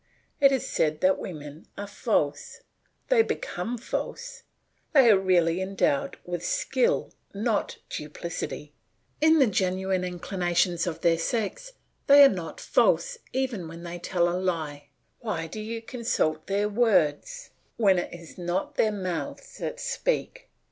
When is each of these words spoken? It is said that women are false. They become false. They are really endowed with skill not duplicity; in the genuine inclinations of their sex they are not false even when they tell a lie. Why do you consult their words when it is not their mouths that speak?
It 0.39 0.51
is 0.51 0.67
said 0.67 1.01
that 1.01 1.19
women 1.19 1.67
are 1.77 1.85
false. 1.85 2.61
They 3.09 3.21
become 3.21 3.77
false. 3.77 4.41
They 4.93 5.11
are 5.11 5.19
really 5.19 5.61
endowed 5.61 6.17
with 6.25 6.43
skill 6.43 7.13
not 7.35 7.77
duplicity; 7.87 8.73
in 9.21 9.37
the 9.37 9.45
genuine 9.45 10.03
inclinations 10.03 10.87
of 10.87 11.01
their 11.01 11.19
sex 11.19 11.73
they 12.07 12.23
are 12.23 12.29
not 12.29 12.59
false 12.59 13.19
even 13.31 13.67
when 13.67 13.83
they 13.83 13.99
tell 13.99 14.27
a 14.27 14.33
lie. 14.41 14.89
Why 15.19 15.45
do 15.45 15.59
you 15.61 15.83
consult 15.83 16.47
their 16.47 16.67
words 16.67 17.51
when 17.77 17.99
it 17.99 18.11
is 18.11 18.39
not 18.39 18.77
their 18.77 18.91
mouths 18.91 19.59
that 19.59 19.79
speak? 19.79 20.49